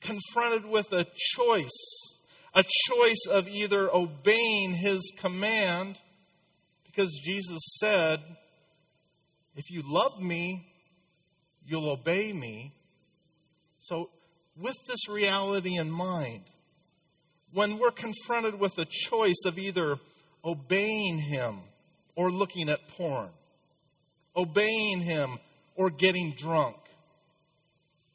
[0.01, 2.14] confronted with a choice,
[2.55, 5.99] a choice of either obeying His command,
[6.95, 8.20] because Jesus said,
[9.57, 10.66] If you love me,
[11.64, 12.74] you'll obey me.
[13.80, 14.11] So,
[14.57, 16.42] with this reality in mind,
[17.53, 19.97] when we're confronted with a choice of either
[20.45, 21.61] obeying Him
[22.14, 23.30] or looking at porn,
[24.36, 25.38] obeying Him
[25.74, 26.76] or getting drunk,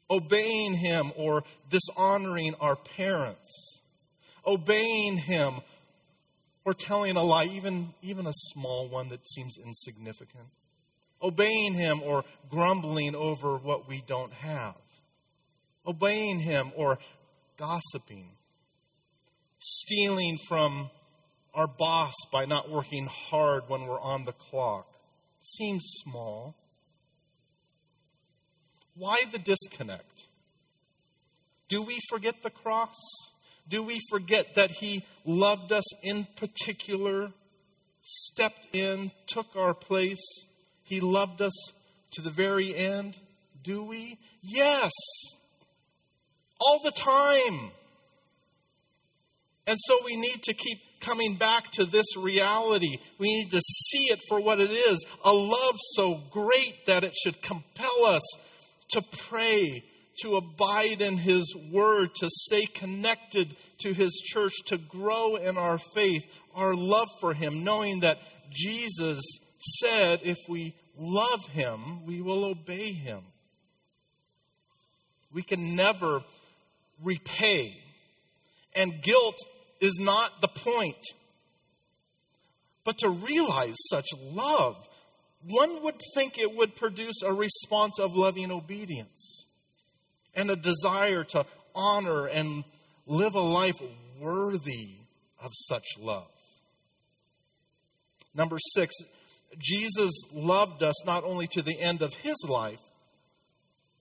[0.08, 3.80] obeying Him or dishonoring our parents,
[4.46, 5.60] obeying Him
[6.64, 10.48] or telling a lie, even, even a small one that seems insignificant,
[11.22, 14.76] obeying Him or grumbling over what we don't have,
[15.86, 16.98] obeying Him or
[17.56, 18.30] gossiping,
[19.58, 20.90] stealing from
[21.54, 24.86] our boss by not working hard when we're on the clock.
[25.40, 26.54] Seems small.
[28.94, 30.26] Why the disconnect?
[31.68, 32.96] Do we forget the cross?
[33.70, 37.32] Do we forget that He loved us in particular,
[38.02, 40.20] stepped in, took our place?
[40.82, 41.52] He loved us
[42.12, 43.16] to the very end?
[43.62, 44.18] Do we?
[44.42, 44.90] Yes.
[46.60, 47.70] All the time.
[49.66, 52.98] And so we need to keep coming back to this reality.
[53.18, 57.14] We need to see it for what it is a love so great that it
[57.14, 58.22] should compel us
[58.90, 59.84] to pray,
[60.22, 65.78] to abide in His Word, to stay connected to His church, to grow in our
[65.94, 66.22] faith,
[66.54, 68.18] our love for Him, knowing that
[68.50, 69.20] Jesus
[69.80, 73.20] said if we love Him, we will obey Him.
[75.32, 76.20] We can never
[77.02, 77.76] repay.
[78.74, 79.38] And guilt
[79.80, 81.04] is not the point.
[82.84, 84.76] But to realize such love,
[85.48, 89.39] one would think it would produce a response of loving obedience
[90.34, 92.64] and a desire to honor and
[93.06, 93.80] live a life
[94.20, 94.96] worthy
[95.42, 96.30] of such love.
[98.34, 98.94] Number six,
[99.58, 102.80] Jesus loved us not only to the end of his life,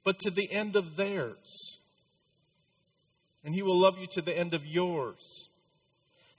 [0.04, 1.78] but to the end of theirs.
[3.44, 5.49] And he will love you to the end of yours.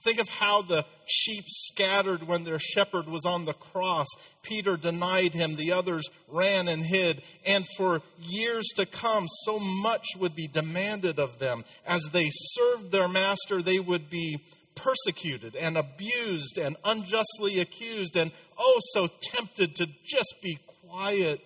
[0.03, 4.07] Think of how the sheep scattered when their shepherd was on the cross.
[4.41, 7.21] Peter denied him, the others ran and hid.
[7.45, 11.63] And for years to come, so much would be demanded of them.
[11.85, 14.41] As they served their master, they would be
[14.73, 21.41] persecuted and abused and unjustly accused and oh so tempted to just be quiet.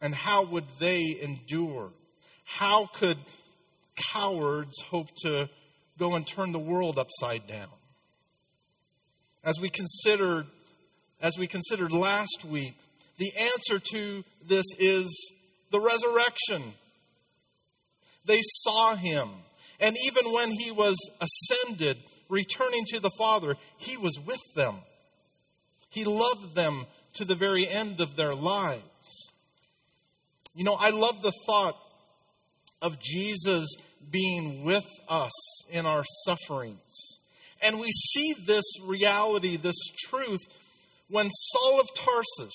[0.00, 1.90] And how would they endure?
[2.44, 3.18] How could
[4.12, 5.48] cowards hope to
[5.98, 7.68] go and turn the world upside down.
[9.44, 10.46] As we considered,
[11.20, 12.74] as we considered last week,
[13.18, 15.32] the answer to this is
[15.70, 16.74] the resurrection.
[18.24, 19.28] They saw him.
[19.80, 24.76] And even when he was ascended, returning to the Father, he was with them.
[25.90, 28.82] He loved them to the very end of their lives.
[30.54, 31.76] You know, I love the thought
[32.82, 33.66] of Jesus
[34.10, 37.18] being with us in our sufferings.
[37.60, 40.40] And we see this reality, this truth,
[41.10, 42.54] when Saul of Tarsus,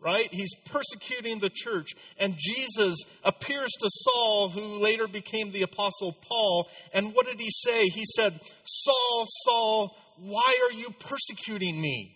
[0.00, 6.16] right, he's persecuting the church, and Jesus appears to Saul, who later became the Apostle
[6.20, 6.68] Paul.
[6.92, 7.86] And what did he say?
[7.86, 12.14] He said, Saul, Saul, why are you persecuting me?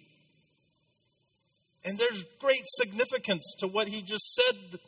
[1.85, 4.79] And there's great significance to what he just said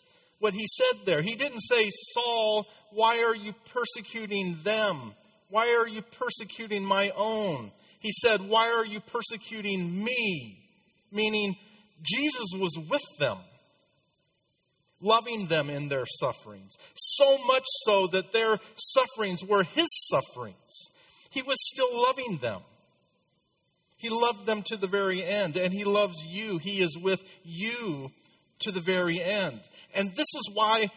[0.41, 1.22] what he said there.
[1.22, 5.14] He didn't say, Saul, why are you persecuting them?
[5.49, 7.70] Why are you persecuting my own?
[8.01, 10.59] He said, Why are you persecuting me?
[11.12, 11.57] Meaning,
[12.03, 13.38] Jesus was with them,
[15.01, 16.76] loving them in their sufferings.
[16.95, 20.91] So much so that their sufferings were his sufferings.
[21.30, 22.62] He was still loving them.
[23.97, 26.57] He loved them to the very end, and He loves you.
[26.57, 28.11] He is with you
[28.61, 29.61] to the very end.
[29.94, 30.90] And this is why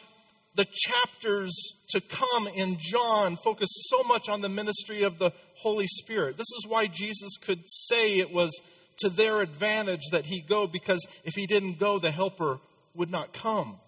[0.56, 1.52] the chapters
[1.90, 6.38] to come in John focus so much on the ministry of the Holy Spirit.
[6.38, 8.52] This is why Jesus could say it was
[9.00, 12.60] to their advantage that he go, because if he didn't go, the helper
[12.94, 13.80] would not come.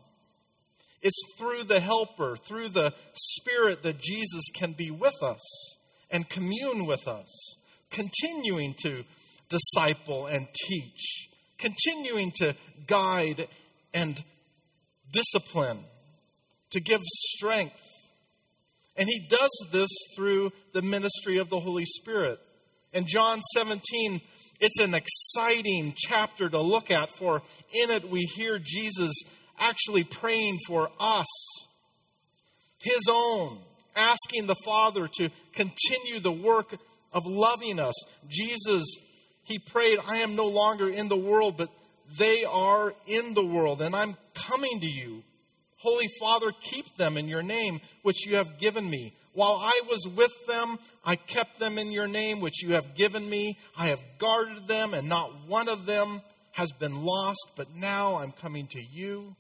[1.02, 5.76] It's through the helper, through the Spirit that Jesus can be with us
[6.10, 7.58] and commune with us,
[7.92, 9.04] continuing to
[9.48, 12.56] disciple and teach, continuing to
[12.88, 13.48] guide
[13.96, 14.22] and
[15.12, 15.80] discipline,
[16.72, 17.82] to give strength.
[18.98, 22.40] And he does this through the ministry of the Holy Spirit.
[22.94, 24.22] In John 17,
[24.60, 27.42] it's an exciting chapter to look at, for
[27.74, 29.14] in it we hear Jesus
[29.58, 31.28] actually praying for us,
[32.82, 33.60] his own,
[33.96, 36.76] asking the Father to continue the work
[37.14, 37.96] of loving us.
[38.28, 38.84] Jesus,
[39.44, 41.70] he prayed, I am no longer in the world, but
[42.18, 45.24] they are in the world, and I'm coming to you.
[45.78, 49.14] Holy Father, keep them in your name, which you have given me.
[49.34, 53.30] While I was with them, I kept them in your name, which you have given
[53.30, 53.58] me.
[53.78, 56.22] I have guarded them, and not one of them
[56.54, 59.36] has been lost, but now I'm coming to you.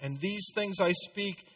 [0.00, 1.46] And these things I speak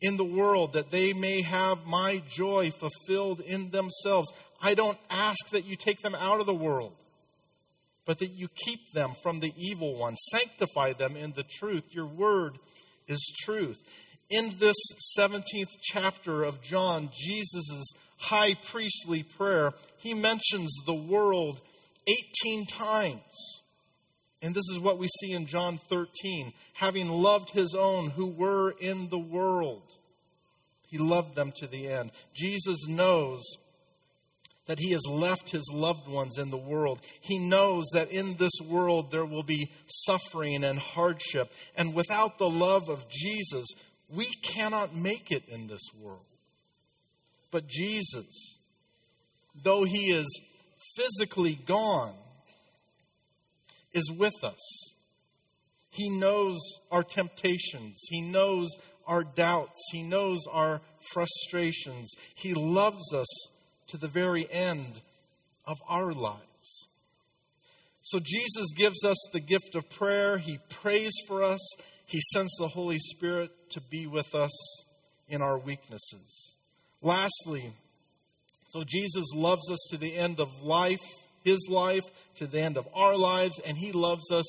[0.00, 4.32] in the world, that they may have my joy fulfilled in themselves.
[4.60, 6.94] I don't ask that you take them out of the world,
[8.04, 10.16] but that you keep them from the evil one.
[10.30, 11.84] Sanctify them in the truth.
[11.90, 12.58] Your word
[13.06, 13.78] is truth.
[14.30, 14.76] In this
[15.18, 21.60] 17th chapter of John, Jesus' high priestly prayer, he mentions the world
[22.44, 23.60] 18 times.
[24.40, 26.52] And this is what we see in John 13.
[26.74, 29.82] Having loved his own who were in the world,
[30.88, 32.10] he loved them to the end.
[32.34, 33.42] Jesus knows
[34.66, 37.00] that he has left his loved ones in the world.
[37.20, 41.52] He knows that in this world there will be suffering and hardship.
[41.76, 43.66] And without the love of Jesus,
[44.08, 46.24] we cannot make it in this world.
[47.50, 48.56] But Jesus,
[49.62, 50.26] though he is
[50.96, 52.14] physically gone,
[53.92, 54.94] is with us.
[55.90, 56.58] He knows
[56.90, 57.98] our temptations.
[58.08, 58.70] He knows
[59.06, 59.78] our doubts.
[59.92, 60.80] He knows our
[61.12, 62.10] frustrations.
[62.34, 63.26] He loves us
[63.92, 65.00] to the very end
[65.66, 66.88] of our lives.
[68.02, 70.36] So Jesus gives us the gift of prayer.
[70.36, 71.60] He prays for us.
[72.04, 74.84] He sends the Holy Spirit to be with us
[75.28, 76.56] in our weaknesses.
[77.00, 77.72] Lastly,
[78.70, 80.98] so Jesus loves us to the end of life
[81.44, 82.04] his life
[82.36, 84.46] to the end of our lives, and he loves us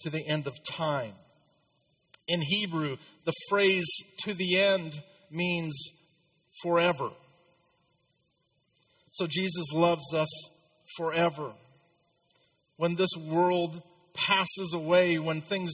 [0.00, 1.12] to the end of time.
[2.28, 3.86] In Hebrew, the phrase
[4.20, 4.92] to the end
[5.30, 5.76] means
[6.62, 7.10] forever.
[9.16, 10.28] So Jesus loves us
[10.98, 11.52] forever.
[12.76, 15.72] When this world passes away, when things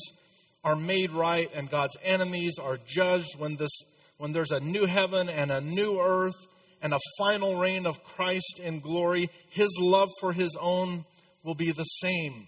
[0.62, 3.72] are made right and God's enemies are judged, when this
[4.18, 6.36] when there's a new heaven and a new earth,
[6.80, 11.05] and a final reign of Christ in glory, his love for his own
[11.43, 12.47] will be the same.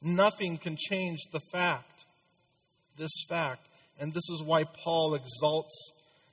[0.00, 2.06] Nothing can change the fact,
[2.96, 3.68] this fact.
[4.00, 5.92] And this is why Paul exalts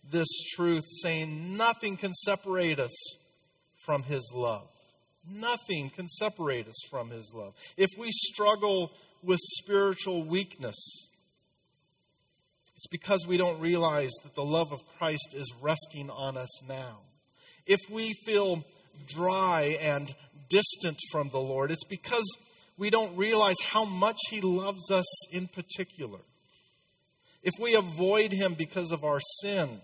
[0.10, 3.18] this truth, saying, Nothing can separate us
[3.90, 4.68] from his love.
[5.28, 7.56] Nothing can separate us from his love.
[7.76, 8.92] If we struggle
[9.24, 11.10] with spiritual weakness,
[12.76, 17.00] it's because we don't realize that the love of Christ is resting on us now.
[17.66, 18.64] If we feel
[19.08, 20.14] dry and
[20.50, 22.38] distant from the Lord, it's because
[22.78, 26.20] we don't realize how much He loves us in particular.
[27.42, 29.82] If we avoid Him because of our sin,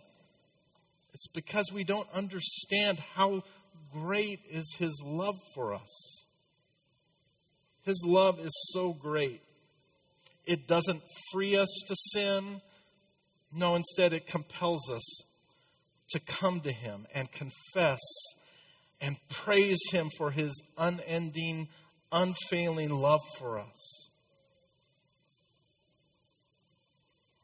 [1.16, 3.41] it's because we don't understand how
[3.96, 6.26] great is His love for us.
[7.84, 9.41] His love is so great.
[10.46, 12.62] It doesn't free us to sin.
[13.54, 15.04] No, instead, it compels us
[16.10, 18.02] to come to Him and confess
[19.00, 21.70] and praise Him for His unending,
[22.12, 24.10] unfailing love for us.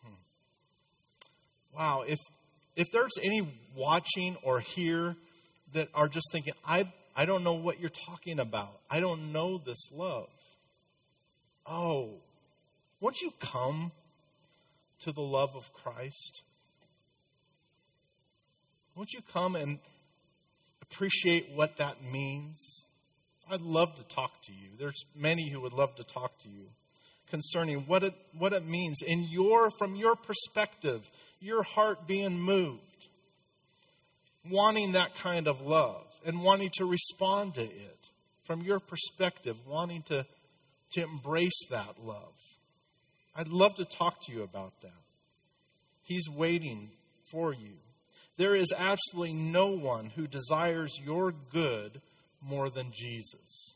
[0.04, 0.14] Hmm.
[1.76, 2.20] Wow, if,
[2.76, 5.16] if there's any watching or here
[5.74, 9.58] that are just thinking, I, I don't know what you're talking about, I don't know
[9.58, 10.30] this love.
[11.66, 12.10] Oh,
[13.00, 13.92] won't you come
[15.02, 16.42] to the love of Christ?
[18.96, 19.80] Won't you come and
[20.82, 22.86] appreciate what that means?
[23.50, 24.70] I'd love to talk to you.
[24.78, 26.68] There's many who would love to talk to you
[27.30, 31.10] concerning what it, what it means in your, from your perspective,
[31.40, 33.08] your heart being moved,
[34.50, 38.10] wanting that kind of love and wanting to respond to it
[38.44, 40.26] from your perspective, wanting to,
[40.92, 42.34] to embrace that love.
[43.36, 44.92] I'd love to talk to you about that.
[46.04, 46.90] He's waiting
[47.32, 47.78] for you.
[48.38, 52.02] There is absolutely no one who desires your good
[52.42, 53.76] more than Jesus.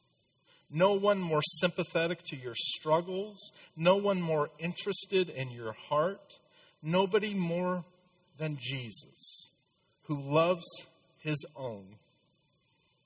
[0.71, 6.39] No one more sympathetic to your struggles, no one more interested in your heart,
[6.87, 7.83] Nobody more
[8.37, 9.49] than Jesus,
[10.07, 10.65] who loves
[11.19, 11.85] his own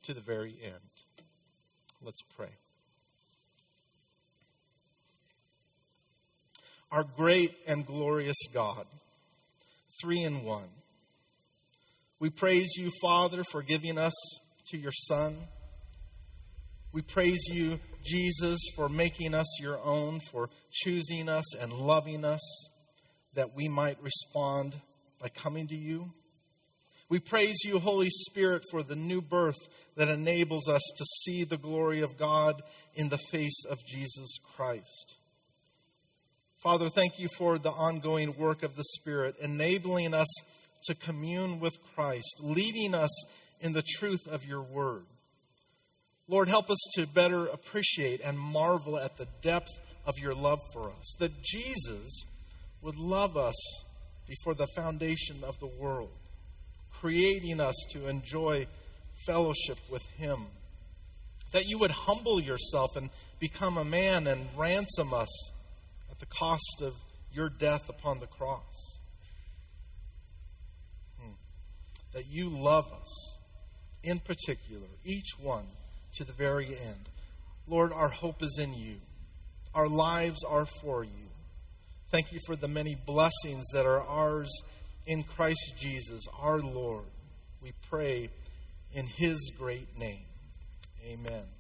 [0.04, 0.74] to the very end.
[2.02, 2.52] Let's pray.
[6.92, 8.86] Our great and glorious God,
[10.02, 10.70] three in one.
[12.20, 14.14] We praise you, Father, for giving us
[14.70, 15.38] to your Son.
[16.92, 22.42] We praise you, Jesus, for making us your own, for choosing us and loving us,
[23.36, 24.76] that we might respond
[25.22, 26.12] by coming to you.
[27.10, 29.58] We praise you, Holy Spirit, for the new birth
[29.96, 32.62] that enables us to see the glory of God
[32.94, 35.16] in the face of Jesus Christ.
[36.62, 40.28] Father, thank you for the ongoing work of the Spirit, enabling us
[40.84, 43.10] to commune with Christ, leading us
[43.60, 45.06] in the truth of your word.
[46.28, 49.72] Lord, help us to better appreciate and marvel at the depth
[50.06, 52.24] of your love for us, that Jesus
[52.82, 53.56] would love us
[54.28, 56.29] before the foundation of the world,
[57.00, 58.68] creating us to enjoy
[59.26, 60.48] fellowship with him.
[61.52, 65.52] That you would humble yourself and become a man and ransom us
[66.12, 66.94] at the cost of
[67.32, 69.00] your death upon the cross.
[71.20, 71.34] Hmm.
[72.14, 73.38] That you love us
[74.04, 75.66] in particular, each one
[76.14, 77.10] to the very end.
[77.68, 78.96] Lord, our hope is in you.
[79.74, 81.30] Our lives are for you.
[82.12, 84.50] Thank you for the many blessings that are ours
[85.10, 87.06] in Christ Jesus, our Lord.
[87.64, 88.30] We pray
[88.94, 90.26] in his great name.
[91.04, 91.59] Amen.